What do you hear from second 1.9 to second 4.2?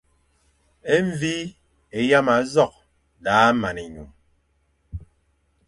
é yama nzokh daʼa man enyum.